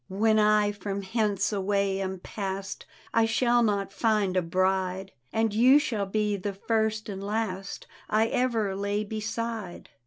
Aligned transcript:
"When 0.25 0.39
I 0.39 0.71
from 0.71 1.03
hence 1.03 1.53
away 1.53 2.01
am 2.01 2.17
past 2.21 2.87
I 3.13 3.25
shall 3.25 3.61
not 3.61 3.93
find 3.93 4.35
a 4.35 4.41
bHde, 4.41 5.09
And 5.31 5.53
you 5.53 5.77
shall 5.77 6.07
be 6.07 6.37
the 6.37 6.53
first 6.53 7.07
and 7.07 7.23
last 7.23 7.85
I 8.09 8.25
ever 8.29 8.75
lay 8.75 9.03
beside." 9.03 9.89